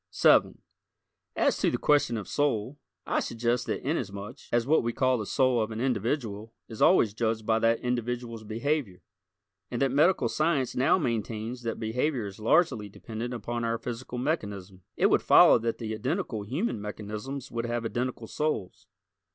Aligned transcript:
7 0.09 0.57
As 1.35 1.59
to 1.59 1.69
the 1.69 1.77
question 1.77 2.17
of 2.17 2.27
soul, 2.27 2.79
I 3.05 3.19
suggest 3.19 3.67
that 3.67 3.87
inasmuch 3.87 4.39
as 4.51 4.65
what 4.65 4.81
we 4.81 4.93
call 4.93 5.19
the 5.19 5.27
soul 5.27 5.61
of 5.61 5.69
an 5.69 5.79
individual 5.79 6.55
is 6.67 6.81
always 6.81 7.13
judged 7.13 7.45
by 7.45 7.59
that 7.59 7.81
individual's 7.81 8.43
behavior, 8.43 9.03
and 9.69 9.79
that 9.79 9.91
medical 9.91 10.27
science 10.27 10.75
now 10.75 10.97
maintains 10.97 11.61
that 11.61 11.79
behavior 11.79 12.25
is 12.25 12.39
largely 12.39 12.89
dependent 12.89 13.31
upon 13.35 13.63
our 13.63 13.77
physical 13.77 14.17
mechanism, 14.17 14.81
it 14.97 15.05
would 15.11 15.21
follow 15.21 15.59
that 15.59 15.77
the 15.77 15.93
identical 15.93 16.41
human 16.41 16.81
mechanisms 16.81 17.51
would 17.51 17.67
have 17.67 17.85
identical 17.85 18.25
souls. 18.25 18.87